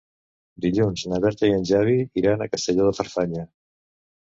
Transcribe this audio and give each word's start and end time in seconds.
Dilluns 0.65 1.03
na 1.11 1.21
Berta 1.27 1.51
i 1.51 1.55
en 1.59 1.69
Xavi 1.73 2.01
iran 2.25 2.41
a 2.41 2.51
Castelló 2.57 2.93
de 2.93 2.99
Farfanya. 3.03 3.51